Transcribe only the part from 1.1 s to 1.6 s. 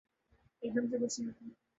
نہیں ہوتا